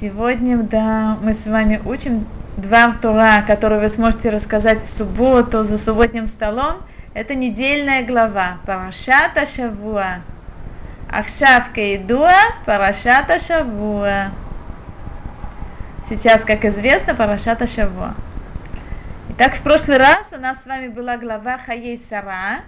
[0.00, 2.26] Сегодня, да, мы с вами учим
[2.56, 6.76] два Тура, которые вы сможете рассказать в субботу за субботним столом.
[7.12, 10.20] Это недельная глава Парашата Шавуа.
[11.10, 12.32] Ахшав Кейдуа
[12.64, 14.30] Парашата Шавуа.
[16.08, 18.14] Сейчас, как известно, Парашата Шавуа.
[19.32, 22.60] Итак, в прошлый раз у нас с вами была глава Хаей Сара.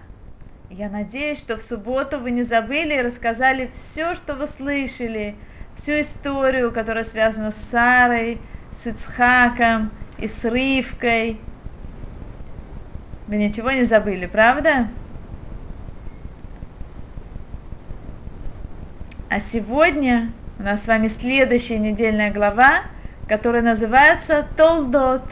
[0.68, 5.34] Я надеюсь, что в субботу вы не забыли и рассказали все, что вы слышали,
[5.76, 8.38] всю историю, которая связана с Сарой,
[8.82, 11.40] с Ицхаком и с Ривкой.
[13.26, 14.88] Вы ничего не забыли, правда?
[19.30, 22.82] А сегодня у нас с вами следующая недельная глава,
[23.28, 25.22] которая называется Толдот.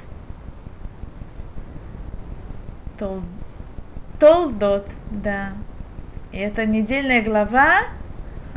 [2.98, 3.22] Тол...
[4.18, 5.52] Толдот, да.
[6.32, 7.82] И эта недельная глава,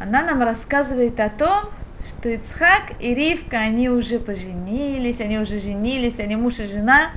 [0.04, 1.64] она нам рассказывает о том,
[2.10, 7.12] что Ицхак и Ривка, они уже поженились, они уже женились, они муж и жена.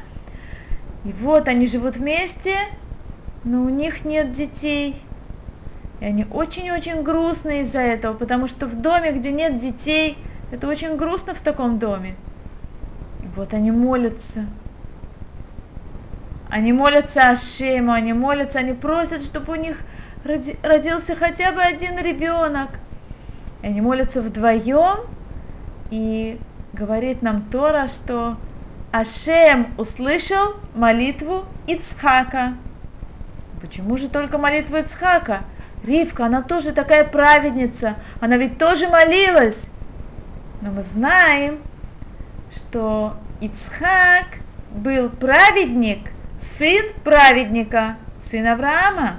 [1.04, 2.54] И вот они живут вместе,
[3.42, 5.02] но у них нет детей.
[6.00, 10.16] И они очень-очень грустны из-за этого, потому что в доме, где нет детей,
[10.52, 12.14] это очень грустно в таком доме.
[13.20, 14.46] И вот они молятся.
[16.48, 19.76] Они молятся Ашему, они молятся, они просят, чтобы у них
[20.62, 22.70] родился хотя бы один ребенок.
[23.62, 25.06] И они молятся вдвоем,
[25.90, 26.38] и
[26.72, 28.36] говорит нам Тора, что
[28.92, 32.54] Ашем услышал молитву Ицхака.
[33.60, 35.44] Почему же только молитву Ицхака?
[35.84, 39.68] Ривка, она тоже такая праведница, она ведь тоже молилась.
[40.62, 41.58] Но мы знаем,
[42.54, 44.38] что Ицхак
[44.70, 46.10] был праведник,
[46.58, 49.16] сын праведника, сын Авраама.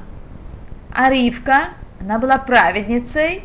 [0.94, 1.70] А Ривка,
[2.02, 3.44] она была праведницей,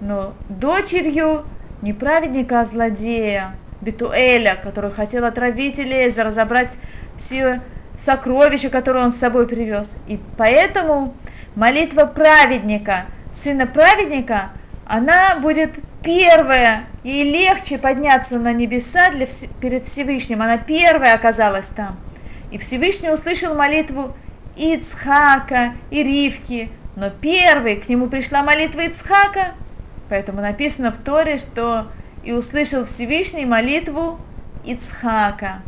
[0.00, 1.44] но дочерью
[1.82, 6.72] не праведника, а злодея, Бетуэля, который хотел отравить Элеза, разобрать
[7.16, 7.60] все
[8.04, 9.94] сокровища, которые он с собой привез.
[10.06, 11.14] И поэтому
[11.54, 13.06] молитва праведника,
[13.42, 14.50] сына праведника,
[14.86, 19.26] она будет первая, ей легче подняться на небеса для,
[19.60, 21.96] перед Всевышним, она первая оказалась там.
[22.52, 24.14] И Всевышний услышал молитву
[24.56, 29.54] Ицхака и Ривки, но первый к нему пришла молитва Ицхака,
[30.08, 31.86] поэтому написано в Торе, что
[32.24, 34.18] и услышал Всевышний молитву
[34.64, 35.62] Ицхака.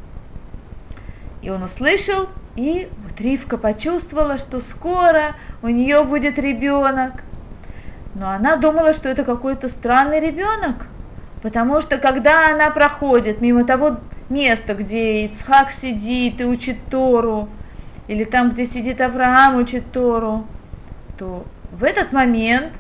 [1.41, 7.23] И он услышал, и вот Ривка почувствовала, что скоро у нее будет ребенок.
[8.15, 10.87] Но она думала, что это какой-то странный ребенок,
[11.43, 17.49] потому что когда она проходит мимо того места, где Ицхак сидит и учит Тору,
[18.09, 20.47] или там, где сидит Авраам, учит Тору,
[21.17, 22.73] то в этот момент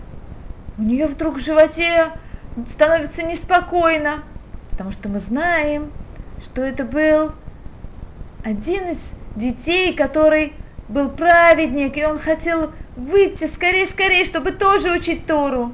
[0.78, 2.10] у нее вдруг в животе
[2.70, 4.22] становится неспокойно,
[4.70, 5.90] потому что мы знаем,
[6.42, 7.32] что это был
[8.44, 8.98] один из
[9.34, 10.52] детей, который
[10.88, 15.72] был праведник, и он хотел выйти скорее-скорее, чтобы тоже учить Тору.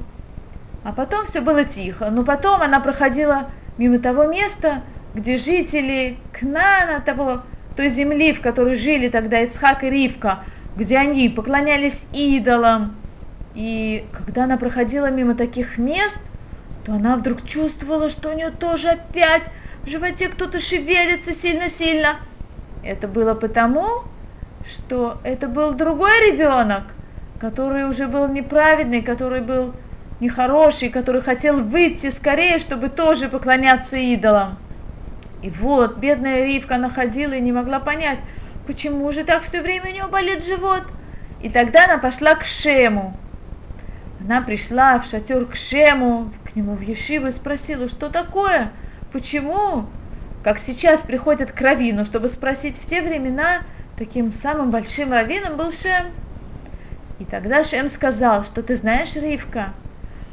[0.83, 2.09] А потом все было тихо.
[2.09, 4.83] Но потом она проходила мимо того места,
[5.13, 7.41] где жители Кнана, того
[7.75, 10.43] той земли, в которой жили тогда Ицхак и Ривка,
[10.75, 12.95] где они поклонялись идолам.
[13.55, 16.19] И когда она проходила мимо таких мест,
[16.85, 19.43] то она вдруг чувствовала, что у нее тоже опять
[19.83, 22.17] в животе кто-то шевелится сильно-сильно.
[22.83, 24.03] Это было потому,
[24.67, 26.83] что это был другой ребенок,
[27.39, 29.73] который уже был неправедный, который был
[30.19, 34.57] нехороший, который хотел выйти скорее, чтобы тоже поклоняться идолам.
[35.41, 38.19] И вот бедная Ривка находила и не могла понять,
[38.67, 40.83] почему же так все время у нее болит живот.
[41.41, 43.15] И тогда она пошла к Шему.
[44.25, 48.71] Она пришла в шатер к Шему, к нему в Ешиву и спросила, что такое,
[49.11, 49.85] почему?
[50.43, 53.59] Как сейчас приходят к Равину, чтобы спросить, в те времена
[53.99, 56.05] таким самым большим раввином был Шем.
[57.19, 59.73] И тогда Шем сказал, что ты знаешь, Ривка,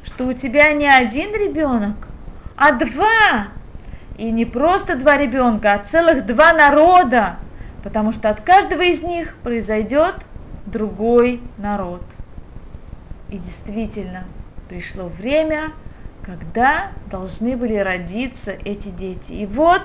[0.05, 1.97] что у тебя не один ребенок,
[2.57, 3.49] а два.
[4.17, 7.37] И не просто два ребенка, а целых два народа,
[7.85, 10.15] потому что от каждого из них произойдет
[10.65, 12.03] другой народ.
[13.33, 14.25] И действительно,
[14.69, 15.73] пришло время,
[16.23, 19.33] когда должны были родиться эти дети.
[19.33, 19.81] И вот,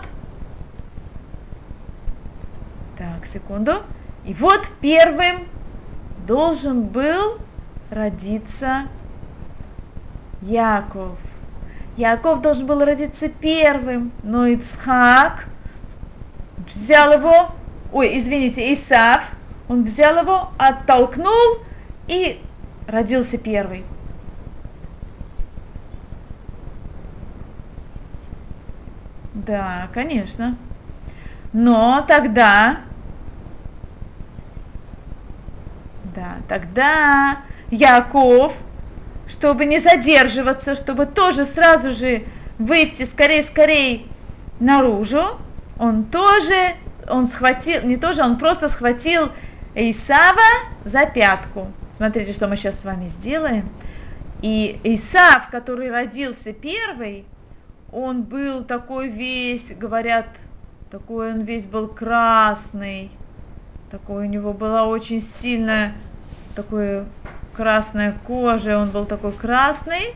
[2.97, 3.83] так, секунду,
[4.25, 5.47] и вот первым
[6.27, 7.37] должен был
[7.89, 8.89] родиться
[10.41, 11.17] Яков.
[11.95, 15.45] Яков должен был родиться первым, но Ицхак
[16.75, 17.51] взял его,
[17.93, 19.21] ой, извините, Исав,
[19.69, 21.59] он взял его, оттолкнул
[22.09, 22.41] и
[22.87, 23.83] родился первый.
[29.33, 30.57] Да, конечно.
[31.53, 32.77] Но тогда,
[36.15, 37.37] да, тогда
[37.69, 38.53] Яков,
[39.27, 42.23] чтобы не задерживаться, чтобы тоже сразу же
[42.57, 44.03] выйти скорее-скорее
[44.59, 45.39] наружу,
[45.79, 46.73] он тоже,
[47.07, 49.31] он схватил, не тоже, он просто схватил
[49.75, 50.41] Исава
[50.83, 51.67] за пятку.
[51.97, 53.67] Смотрите, что мы сейчас с вами сделаем.
[54.43, 57.25] И Исав, который родился первый,
[57.91, 60.27] он был такой весь, говорят,
[60.91, 63.09] такой он весь был красный,
[63.89, 65.93] такой у него была очень сильная,
[66.55, 67.03] такой
[67.55, 70.13] красная кожа, он был такой красный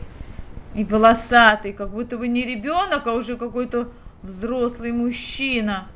[0.75, 3.89] и волосатый, как будто бы не ребенок, а уже какой-то
[4.21, 5.87] взрослый мужчина.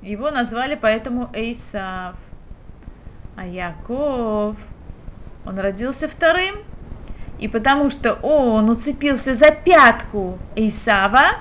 [0.00, 2.14] Его назвали поэтому Эйсав.
[3.36, 4.56] А Яков,
[5.44, 6.56] он родился вторым,
[7.38, 11.38] и потому что он уцепился за пятку Исава,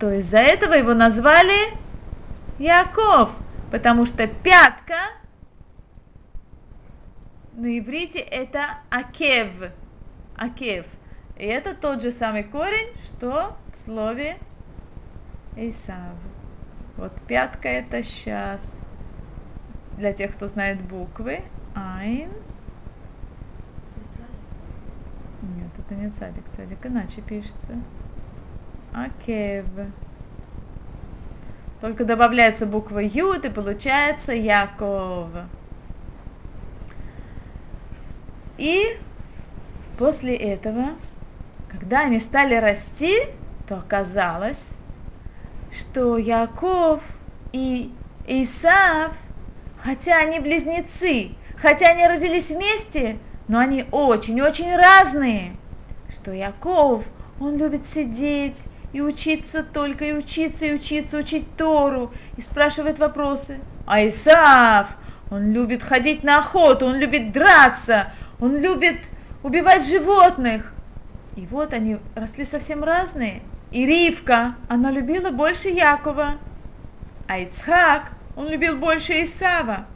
[0.00, 1.74] то из-за этого его назвали
[2.58, 3.30] Яков,
[3.70, 4.96] потому что пятка
[7.58, 9.48] на иврите это акев,
[10.36, 10.86] акев.
[11.36, 14.38] И это тот же самый корень, что в слове
[15.56, 16.14] Исав.
[16.96, 18.62] Вот пятка это сейчас.
[19.96, 21.42] Для тех, кто знает буквы.
[21.74, 22.30] Айн.
[25.42, 27.76] Нет, это не цадик, цадик иначе пишется.
[28.92, 29.64] Акев.
[31.80, 35.28] Только добавляется буква Ют и получается Яков.
[38.58, 38.98] И
[39.96, 40.90] после этого,
[41.68, 43.14] когда они стали расти,
[43.66, 44.72] то оказалось,
[45.72, 47.00] что Яков
[47.52, 47.94] и
[48.26, 49.12] Исав,
[49.82, 55.57] хотя они близнецы, хотя они родились вместе, но они очень-очень разные,
[56.28, 57.04] что Яков,
[57.40, 58.58] он любит сидеть
[58.92, 63.60] и учиться только, и учиться, и учиться, учить Тору, и спрашивает вопросы.
[63.86, 64.88] А Исаав,
[65.30, 68.98] он любит ходить на охоту, он любит драться, он любит
[69.42, 70.74] убивать животных.
[71.36, 73.40] И вот они росли совсем разные.
[73.70, 76.34] И Ривка, она любила больше Якова,
[77.26, 79.86] а Ицхак, он любил больше Исава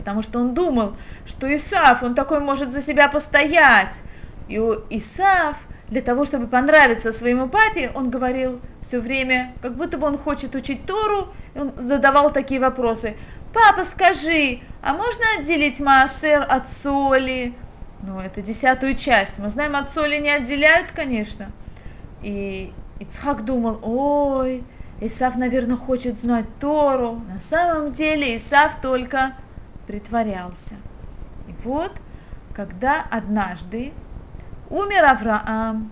[0.00, 0.96] потому что он думал,
[1.26, 3.96] что Исаф, он такой может за себя постоять.
[4.50, 4.58] И
[4.90, 5.56] Исаф,
[5.88, 10.56] для того, чтобы понравиться своему папе, он говорил все время, как будто бы он хочет
[10.56, 13.16] учить Тору, и он задавал такие вопросы.
[13.54, 17.54] Папа, скажи, а можно отделить маасер от соли?
[18.02, 19.38] Ну, это десятую часть.
[19.38, 21.52] Мы знаем, от соли не отделяют, конечно.
[22.22, 24.64] И Ицхак думал, ой,
[25.00, 27.22] Исаф, наверное, хочет знать Тору.
[27.32, 29.34] На самом деле Исаф только
[29.86, 30.74] притворялся.
[31.46, 31.92] И вот,
[32.52, 33.92] когда однажды
[34.70, 35.90] умер Авраам,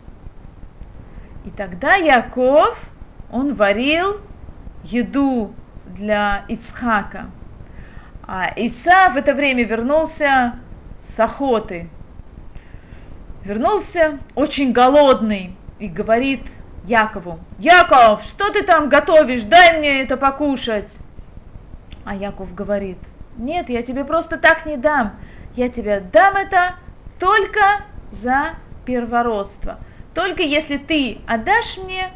[1.44, 2.78] и тогда Яков,
[3.30, 4.20] он варил
[4.84, 5.52] еду
[5.86, 7.26] для Ицхака.
[8.26, 10.54] А Иса в это время вернулся
[11.00, 11.88] с охоты.
[13.44, 16.42] Вернулся очень голодный и говорит
[16.84, 20.96] Якову, Яков, что ты там готовишь, дай мне это покушать.
[22.04, 22.98] А Яков говорит,
[23.36, 25.12] нет, я тебе просто так не дам.
[25.54, 26.74] Я тебе дам это
[27.18, 27.60] только
[28.10, 28.54] за
[28.88, 29.76] первородство.
[30.14, 32.08] Только если ты отдашь мне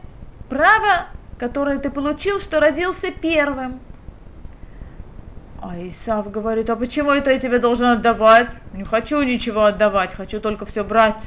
[0.48, 3.78] право, которое ты получил, что родился первым.
[5.60, 8.48] А Исав говорит, а почему это я тебе должен отдавать?
[8.72, 11.22] Не хочу ничего отдавать, хочу только все брать.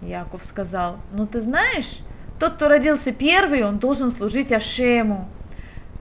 [0.00, 1.98] Яков сказал, ну ты знаешь,
[2.38, 5.28] тот, кто родился первый, он должен служить Ашему.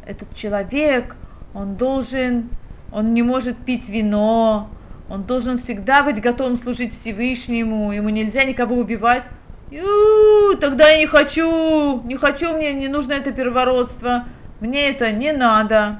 [0.05, 1.15] Этот человек,
[1.55, 2.51] он должен
[2.91, 4.69] он не может пить вино,
[5.09, 9.25] он должен всегда быть готовым служить Всевышнему, ему нельзя никого убивать.
[9.71, 14.25] Ю, тогда я не хочу, не хочу, мне не нужно это первородство,
[14.59, 15.99] мне это не надо,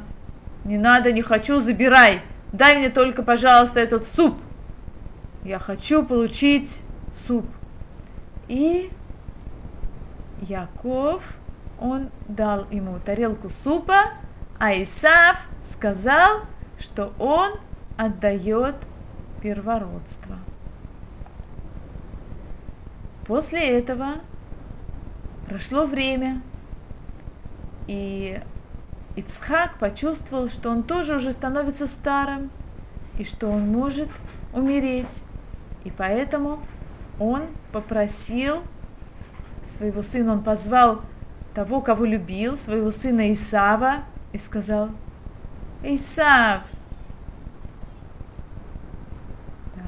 [0.64, 2.22] не надо, не хочу, забирай,
[2.52, 4.38] дай мне только, пожалуйста, этот суп.
[5.44, 6.80] Я хочу получить
[7.28, 7.46] суп.
[8.48, 8.90] И
[10.42, 11.24] Яков,
[11.80, 14.14] он дал ему тарелку супа,
[14.60, 15.38] а Исав
[15.72, 16.42] сказал,
[16.80, 17.52] что он
[17.98, 18.76] отдает
[19.46, 20.38] первородство.
[23.28, 24.16] После этого
[25.48, 26.42] прошло время,
[27.86, 28.42] и
[29.16, 32.50] Ицхак почувствовал, что он тоже уже становится старым,
[33.20, 34.10] и что он может
[34.52, 35.24] умереть.
[35.84, 36.60] И поэтому
[37.20, 38.64] он попросил
[39.78, 41.02] своего сына, он позвал
[41.54, 44.90] того, кого любил, своего сына Исава, и сказал,
[45.84, 46.64] Исав.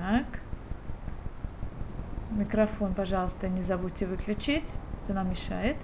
[0.07, 0.39] Так.
[2.47, 4.63] Микрофон, пожалуйста, не забудьте выключить,
[5.03, 5.75] это нам мешает.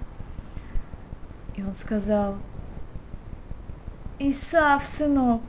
[1.56, 2.36] И он сказал,
[4.18, 5.42] Исав, сынок,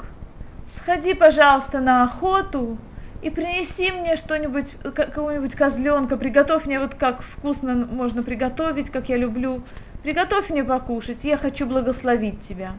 [0.67, 2.77] сходи, пожалуйста, на охоту
[3.22, 9.15] и принеси мне что-нибудь, какого-нибудь козленка, приготовь мне вот как вкусно можно приготовить, как я
[9.15, 9.63] люблю.
[10.03, 12.74] Приготовь мне покушать, я хочу благословить тебя.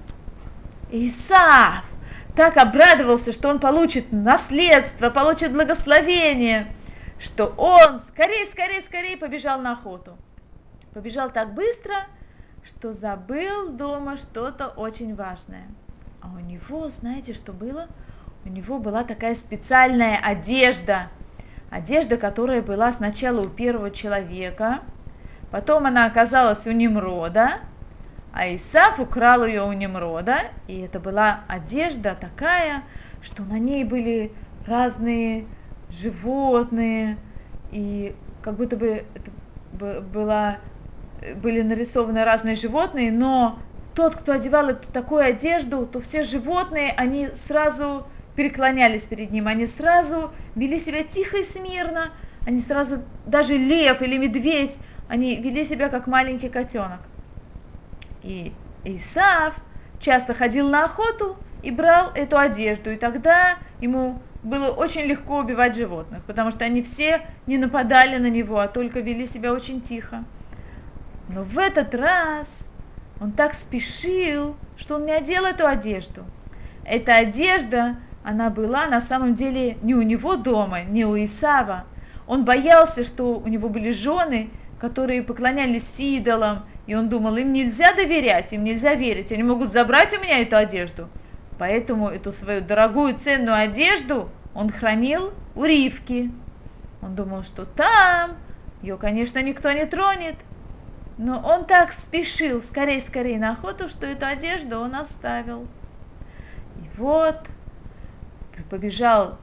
[0.91, 1.85] Исав
[2.37, 6.67] так обрадовался, что он получит наследство, получит благословение,
[7.19, 10.17] что он скорее, скорее, скорее побежал на охоту.
[10.93, 11.95] Побежал так быстро,
[12.65, 15.67] что забыл дома что-то очень важное.
[16.21, 17.89] А у него, знаете, что было?
[18.45, 21.09] У него была такая специальная одежда.
[21.71, 24.81] Одежда, которая была сначала у первого человека,
[25.51, 27.61] потом она оказалась у Немрода,
[28.33, 30.37] а Исаф украл ее у Немрода,
[30.69, 32.83] и это была одежда такая,
[33.23, 34.33] что на ней были
[34.67, 35.47] разные
[35.91, 37.17] животные,
[37.71, 39.31] и как будто бы это
[40.03, 40.59] была
[41.43, 43.59] были нарисованы разные животные, но
[43.95, 49.67] тот, кто одевал эту, такую одежду, то все животные, они сразу преклонялись перед ним, они
[49.67, 52.11] сразу вели себя тихо и смирно,
[52.47, 54.77] они сразу, даже лев или медведь,
[55.09, 57.01] они вели себя как маленький котенок.
[58.23, 58.53] И
[58.85, 59.55] Исав
[59.99, 65.75] часто ходил на охоту и брал эту одежду, и тогда ему было очень легко убивать
[65.75, 70.25] животных, потому что они все не нападали на него, а только вели себя очень тихо.
[71.29, 72.47] Но в этот раз
[73.21, 76.23] он так спешил, что он не одел эту одежду.
[76.85, 81.85] Эта одежда, она была на самом деле не у него дома, не у Исава.
[82.29, 87.95] Он боялся, что у него были жены, которые поклонялись идолам, и он думал, им нельзя
[87.95, 91.09] доверять, им нельзя верить, они могут забрать у меня эту одежду.
[91.59, 96.31] Поэтому эту свою дорогую ценную одежду он хранил у Ривки.
[97.03, 98.37] Он думал, что там
[98.83, 100.37] ее, конечно, никто не тронет,
[101.19, 105.67] но он так спешил скорее-скорее на охоту, что эту одежду он оставил.
[106.77, 107.37] И вот
[108.71, 109.39] побежал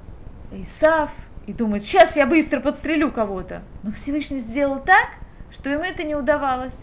[0.51, 1.11] Исав
[1.47, 3.61] и думает, сейчас я быстро подстрелю кого-то.
[3.81, 5.09] Но Всевышний сделал так,
[5.51, 6.77] что ему это не удавалось,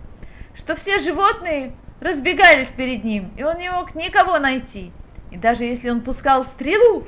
[0.55, 4.93] что все животные разбегались перед ним, и он не мог никого найти.
[5.31, 7.07] И даже если он пускал стрелу,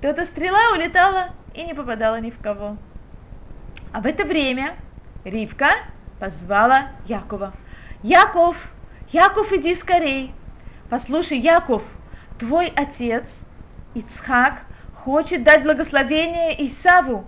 [0.00, 2.76] то эта стрела улетала и не попадала ни в кого.
[3.92, 4.74] А в это время
[5.24, 5.70] Ривка
[6.18, 7.52] позвала Якова.
[8.02, 8.56] Яков,
[9.12, 10.32] Яков, иди скорей.
[10.88, 11.82] Послушай, Яков,
[12.38, 13.40] твой отец
[13.94, 14.62] Ицхак
[14.94, 17.24] хочет дать благословение Исаву.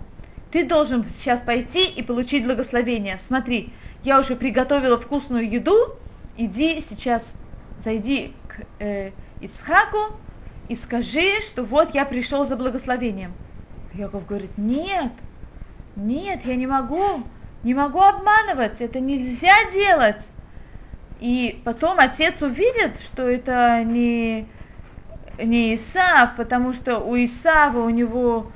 [0.51, 3.19] Ты должен сейчас пойти и получить благословение.
[3.25, 5.97] Смотри, я уже приготовила вкусную еду.
[6.37, 7.35] Иди сейчас,
[7.79, 10.15] зайди к э, Ицхаку
[10.69, 13.33] и скажи, что вот я пришел за благословением.
[13.93, 15.11] Яков говорит, нет,
[15.95, 17.23] нет, я не могу.
[17.63, 20.29] Не могу обманывать, это нельзя делать.
[21.19, 24.47] И потом отец увидит, что это не,
[25.37, 28.51] не Исав, потому что у Исава у него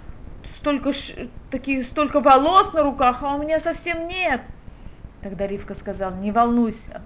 [0.58, 0.92] столько,
[1.52, 4.42] таких, столько волос на руках, а у меня совсем нет.
[5.22, 7.04] Тогда Ривка сказал, не волнуйся.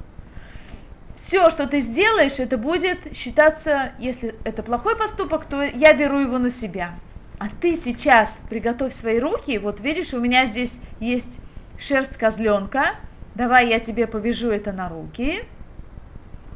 [1.30, 6.40] Все, что ты сделаешь, это будет считаться, если это плохой поступок, то я беру его
[6.40, 6.96] на себя.
[7.38, 11.40] А ты сейчас приготовь свои руки, вот видишь, у меня здесь есть
[11.78, 12.96] шерсть козленка,
[13.36, 15.44] давай я тебе повяжу это на руки,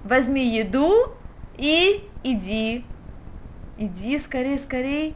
[0.03, 1.15] возьми еду
[1.55, 2.83] и иди,
[3.77, 5.13] иди скорее, скорее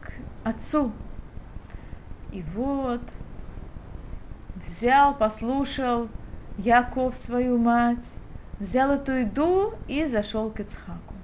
[0.00, 0.10] к
[0.42, 0.90] отцу.
[2.32, 3.02] И вот,
[4.66, 6.08] взял, послушал
[6.58, 8.04] Яков свою мать,
[8.60, 11.14] взял эту еду и зашел к Ицхаку.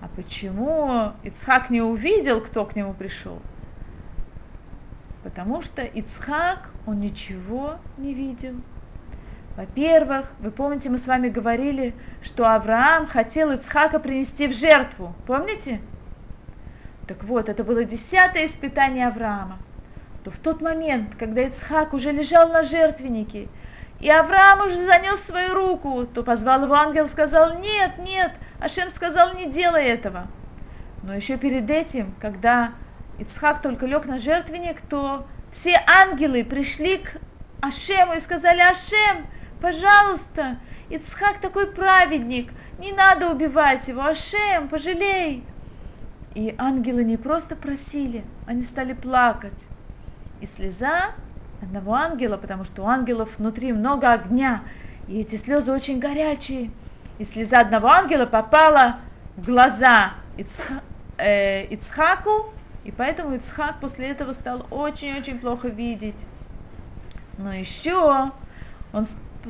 [0.00, 3.40] А почему Ицхак не увидел, кто к нему пришел?
[5.22, 8.54] Потому что Ицхак, он ничего не видел.
[9.56, 15.14] Во-первых, вы помните, мы с вами говорили, что Авраам хотел Ицхака принести в жертву.
[15.26, 15.80] Помните?
[17.06, 19.58] Так вот, это было десятое испытание Авраама.
[20.24, 23.48] То в тот момент, когда Ицхак уже лежал на жертвеннике,
[24.02, 29.34] и Авраам уже занес свою руку, то позвал его ангел, сказал, нет, нет, Ашем сказал,
[29.34, 30.26] не делай этого.
[31.04, 32.72] Но еще перед этим, когда
[33.20, 37.16] Ицхак только лег на жертвенник, то все ангелы пришли к
[37.60, 39.24] Ашему и сказали, Ашем,
[39.60, 45.44] пожалуйста, Ицхак такой праведник, не надо убивать его, Ашем, пожалей.
[46.34, 49.68] И ангелы не просто просили, они стали плакать.
[50.40, 51.12] И слеза
[51.62, 54.62] одного ангела, потому что у ангелов внутри много огня,
[55.08, 56.70] и эти слезы очень горячие.
[57.18, 58.96] И слеза одного ангела попала
[59.36, 60.82] в глаза Ицха,
[61.18, 62.52] э, Ицхаку,
[62.84, 66.16] и поэтому Ицхак после этого стал очень-очень плохо видеть.
[67.38, 68.30] Но еще
[68.92, 69.06] он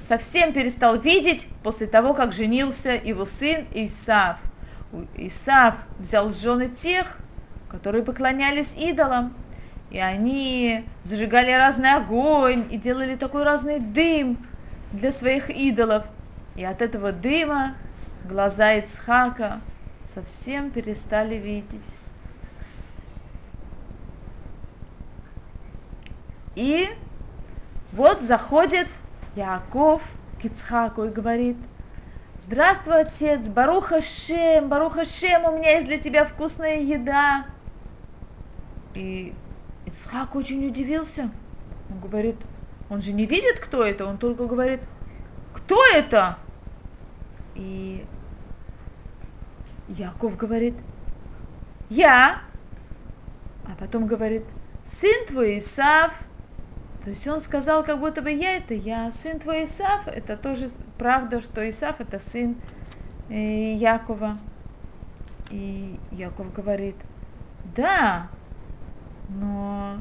[0.06, 4.36] совсем перестал видеть после того, как женился его сын Исав.
[5.16, 7.16] Исав взял жены тех,
[7.68, 9.34] которые поклонялись идолам,
[9.92, 14.38] и они зажигали разный огонь и делали такой разный дым
[14.90, 16.06] для своих идолов.
[16.56, 17.74] И от этого дыма
[18.24, 19.60] глаза Ицхака
[20.14, 21.94] совсем перестали видеть.
[26.54, 26.88] И
[27.92, 28.88] вот заходит
[29.36, 30.00] Яков
[30.40, 31.58] к Ицхаку и говорит,
[32.40, 37.44] здравствуй, отец, Баруха Шем, Баруха Шем, у меня есть для тебя вкусная еда.
[38.94, 39.34] И
[39.92, 41.30] Ицхак очень удивился.
[41.90, 42.36] Он говорит,
[42.88, 44.80] он же не видит, кто это, он только говорит,
[45.54, 46.38] кто это?
[47.54, 48.04] И
[49.88, 50.74] Яков говорит,
[51.90, 52.42] я.
[53.64, 54.44] А потом говорит,
[54.86, 56.12] сын твой Исав.
[57.04, 60.70] То есть он сказал, как будто бы я это я, сын твой Исав, это тоже
[60.98, 62.56] правда, что Исав это сын
[63.28, 64.36] э, Якова.
[65.50, 66.94] И Яков говорит,
[67.76, 68.28] да,
[69.40, 69.98] но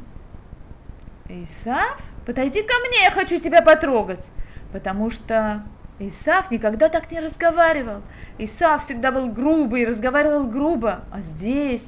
[1.27, 4.29] Исав, подойди ко мне, я хочу тебя потрогать,
[4.71, 5.63] потому что
[5.99, 8.01] Исав никогда так не разговаривал.
[8.37, 11.87] Исав всегда был грубый, разговаривал грубо, а здесь,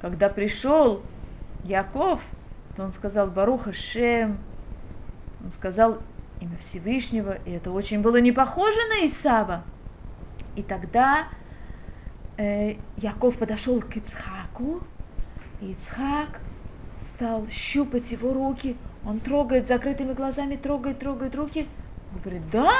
[0.00, 1.02] когда пришел
[1.64, 2.20] Яков,
[2.76, 4.38] то он сказал Баруха Шем,
[5.42, 5.98] он сказал
[6.40, 9.62] имя Всевышнего, и это очень было не похоже на Исава.
[10.56, 11.28] И тогда
[12.36, 14.80] э, Яков подошел к Ицхаку,
[15.60, 16.40] и Ицхак
[17.20, 18.76] стал щупать его руки.
[19.04, 21.68] Он трогает закрытыми глазами, трогает, трогает руки.
[22.24, 22.70] Говорит, да,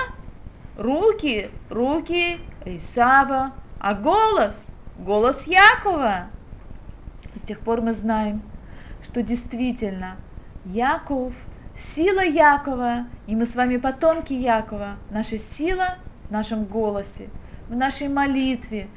[0.79, 4.57] руки, руки Исава, а голос,
[4.99, 6.29] голос Якова.
[7.37, 8.41] С тех пор мы знаем,
[9.05, 10.17] что действительно
[10.65, 11.35] Яков,
[11.95, 17.29] сила Якова, и мы с вами потомки Якова, наша сила в нашем голосе,
[17.69, 18.89] в нашей молитве,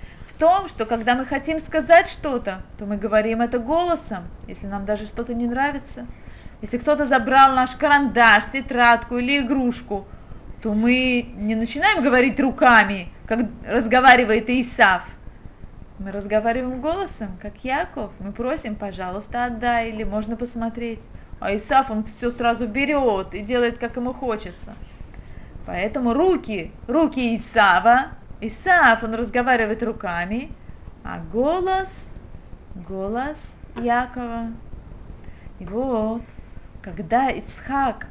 [0.43, 5.05] том, что когда мы хотим сказать что-то, то мы говорим это голосом, если нам даже
[5.05, 6.05] что-то не нравится.
[6.61, 10.05] Если кто-то забрал наш карандаш, тетрадку или игрушку,
[10.61, 15.03] то мы не начинаем говорить руками, как разговаривает Исав.
[15.97, 18.11] Мы разговариваем голосом, как Яков.
[18.19, 20.99] Мы просим, пожалуйста, отдай, или можно посмотреть.
[21.39, 24.73] А Исаф, он все сразу берет и делает, как ему хочется.
[25.65, 28.07] Поэтому руки, руки Исава,
[28.47, 30.51] Исаф, он разговаривает руками,
[31.03, 31.89] а голос,
[32.75, 33.37] голос
[33.77, 34.51] Якова.
[35.59, 36.21] И вот,
[36.81, 38.07] когда Ицхак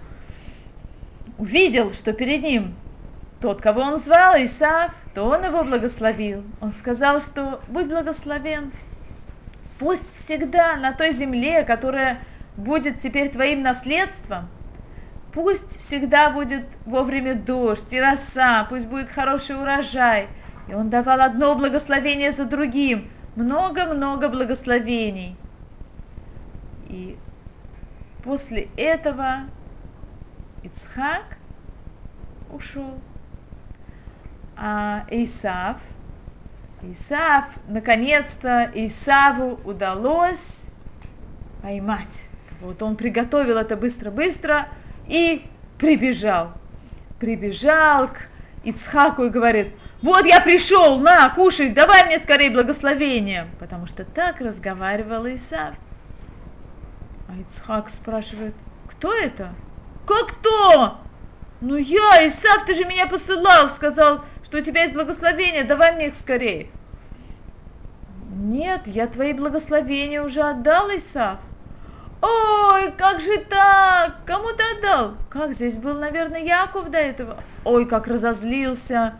[1.38, 2.74] увидел, что перед ним
[3.40, 6.44] тот, кого он звал, Исаф, то он его благословил.
[6.60, 8.72] Он сказал, что будь благословен.
[9.78, 12.20] Пусть всегда на той земле, которая
[12.56, 14.48] будет теперь твоим наследством,
[15.32, 20.28] Пусть всегда будет вовремя дождь и роса, пусть будет хороший урожай.
[20.68, 25.36] И он давал одно благословение за другим, много-много благословений.
[26.88, 27.16] И
[28.22, 29.44] после этого
[30.62, 31.38] Ицхак
[32.52, 33.00] ушел.
[34.54, 35.78] А Исав,
[36.82, 40.62] Исав, наконец-то Исаву удалось
[41.62, 42.22] поймать.
[42.60, 44.68] Вот он приготовил это быстро-быстро,
[45.06, 45.46] и
[45.78, 46.52] прибежал.
[47.18, 48.28] Прибежал к
[48.64, 49.68] Ицхаку и говорит,
[50.02, 53.46] вот я пришел, на, кушай, давай мне скорее благословение.
[53.60, 55.74] Потому что так разговаривал Исав.
[57.28, 58.54] А Ицхак спрашивает,
[58.88, 59.50] кто это?
[60.06, 60.98] Как кто?
[61.60, 66.08] Ну я, Исав, ты же меня посылал, сказал, что у тебя есть благословение, давай мне
[66.08, 66.68] их скорее.
[68.34, 71.38] Нет, я твои благословения уже отдал, Исав.
[72.22, 74.24] Ой, как же так?
[74.24, 75.16] Кому ты отдал?
[75.28, 77.42] Как здесь был, наверное, Яков до этого?
[77.64, 79.14] Ой, как разозлился.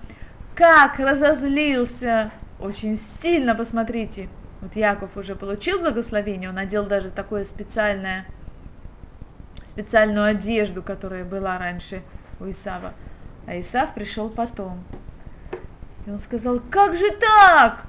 [0.55, 2.31] Как разозлился.
[2.61, 4.29] Очень сильно, посмотрите.
[4.61, 8.27] Вот Яков уже получил благословение, он надел даже такое специальное,
[9.67, 12.03] специальную одежду, которая была раньше
[12.39, 12.95] у Исава.
[13.47, 14.85] А Исав пришел потом.
[16.07, 17.85] И он сказал, как же так?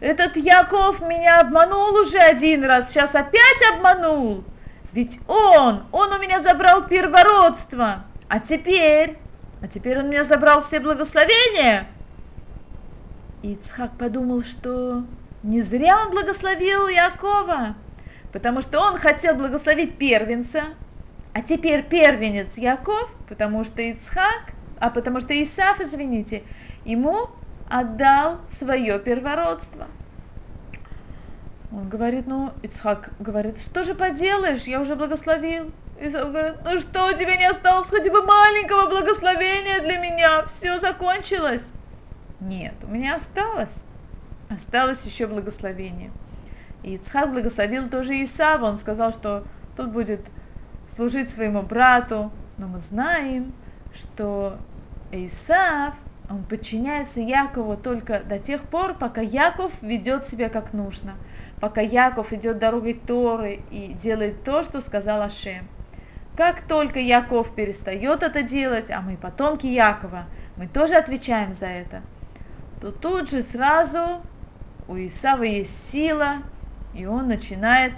[0.00, 4.44] Этот Яков меня обманул уже один раз, сейчас опять обманул.
[4.92, 9.18] Ведь он, он у меня забрал первородство, а теперь,
[9.60, 11.86] а теперь он меня забрал все благословения.
[13.42, 15.04] И Ицхак подумал, что
[15.42, 17.74] не зря он благословил Якова,
[18.32, 20.62] потому что он хотел благословить первенца,
[21.34, 26.42] а теперь первенец Яков, потому что Ицхак, а потому что Исаф, извините,
[26.84, 27.30] ему
[27.72, 29.86] отдал свое первородство.
[31.72, 35.72] Он говорит, ну, Ицхак говорит, что же поделаешь, я уже благословил.
[35.98, 40.44] Исав говорит, ну что, у тебя не осталось хотя бы маленького благословения для меня?
[40.48, 41.62] Все закончилось?
[42.40, 43.82] Нет, у меня осталось.
[44.50, 46.10] Осталось еще благословение.
[46.82, 48.66] И Ицхак благословил тоже Исава.
[48.66, 49.44] Он сказал, что
[49.76, 50.20] тот будет
[50.94, 52.30] служить своему брату.
[52.58, 53.54] Но мы знаем,
[53.94, 54.58] что
[55.10, 55.94] Исав,
[56.32, 61.12] он подчиняется Якову только до тех пор, пока Яков ведет себя как нужно,
[61.60, 65.68] пока Яков идет дорогой Торы и делает то, что сказал Ашем.
[66.34, 70.24] Как только Яков перестает это делать, а мы потомки Якова,
[70.56, 72.00] мы тоже отвечаем за это,
[72.80, 74.22] то тут же сразу
[74.88, 76.36] у Исава есть сила,
[76.94, 77.92] и он начинает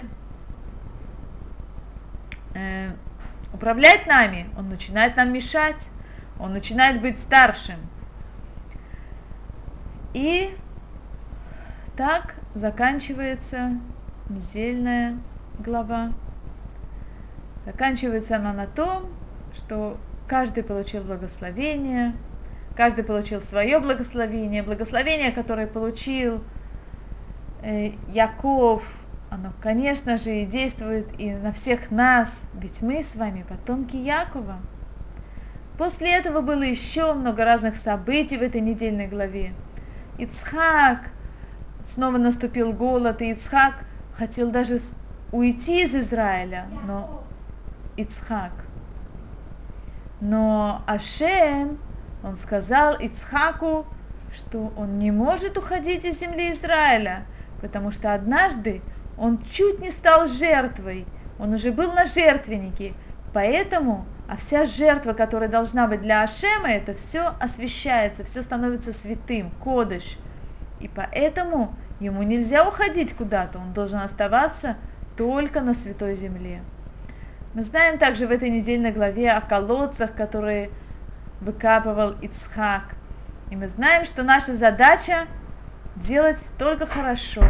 [2.53, 2.89] э,
[3.53, 5.89] управлять нами, он начинает нам мешать,
[6.37, 7.77] он начинает быть старшим.
[10.15, 10.55] И
[11.97, 13.71] так заканчивается
[14.29, 15.17] недельная
[15.59, 16.13] глава.
[17.65, 19.07] Заканчивается она на том,
[19.53, 22.13] что каждый получил благословение,
[22.77, 26.41] каждый получил свое благословение, благословение, которое получил
[27.61, 28.83] э, Яков,
[29.29, 34.59] оно, конечно же, и действует и на всех нас, ведь мы с вами потомки Якова.
[35.77, 39.51] После этого было еще много разных событий в этой недельной главе.
[40.17, 41.09] Ицхак,
[41.93, 43.73] снова наступил голод, и Ицхак
[44.17, 44.79] хотел даже
[45.31, 47.23] уйти из Израиля, но
[47.97, 48.51] Ицхак.
[50.21, 51.77] Но Ашем,
[52.23, 53.85] он сказал Ицхаку,
[54.33, 57.25] что он не может уходить из земли Израиля,
[57.61, 58.81] потому что однажды
[59.17, 61.05] он чуть не стал жертвой,
[61.39, 62.93] он уже был на жертвеннике,
[63.33, 69.51] поэтому, а вся жертва, которая должна быть для Ашема, это все освещается, все становится святым,
[69.63, 70.17] кодыш,
[70.79, 74.77] и поэтому ему нельзя уходить куда-то, он должен оставаться
[75.15, 76.61] только на святой земле.
[77.53, 80.71] Мы знаем также в этой недельной главе о колодцах, которые
[81.39, 82.95] выкапывал Ицхак.
[83.49, 85.27] И мы знаем, что наша задача
[85.95, 87.43] делать только хорошо,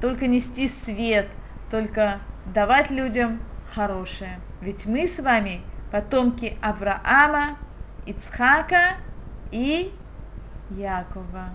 [0.00, 1.26] только нести свет,
[1.70, 2.20] только
[2.54, 3.40] давать людям
[3.74, 4.38] хорошее.
[4.60, 7.56] Ведь мы с вами потомки Авраама,
[8.06, 8.96] Ицхака
[9.50, 9.92] и
[10.70, 11.50] Якова.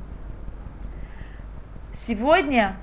[2.08, 2.76] Сегодня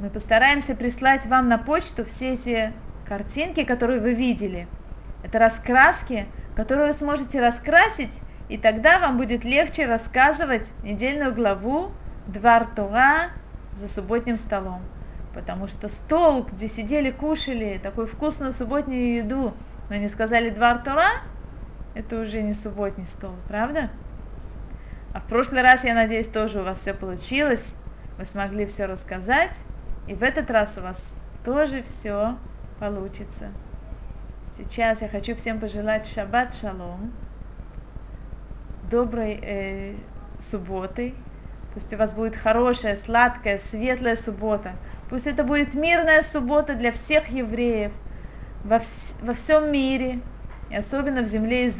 [0.00, 2.72] мы постараемся прислать вам на почту все эти
[3.06, 4.68] картинки, которые вы видели.
[5.22, 8.12] Это раскраски, которые вы сможете раскрасить,
[8.48, 11.90] и тогда вам будет легче рассказывать недельную главу
[12.26, 13.30] Двар Тора
[13.74, 14.82] за субботним столом.
[15.34, 19.54] Потому что стол, где сидели, кушали такую вкусную субботнюю еду,
[19.88, 21.20] но не сказали Двар Тора,
[21.94, 23.90] это уже не субботний стол, правда?
[25.12, 27.74] А в прошлый раз, я надеюсь, тоже у вас все получилось,
[28.18, 29.56] вы смогли все рассказать,
[30.06, 32.36] и в этот раз у вас тоже все
[32.78, 33.48] получится.
[34.56, 37.12] Сейчас я хочу всем пожелать шаббат шалом,
[38.90, 39.94] доброй э,
[40.50, 41.14] субботы.
[41.74, 44.72] Пусть у вас будет хорошая, сладкая, светлая суббота.
[45.10, 47.92] Пусть это будет мирная суббота для всех евреев
[48.66, 50.20] во, вс- во всем мире,
[50.70, 51.74] и особенно в земле Израиля.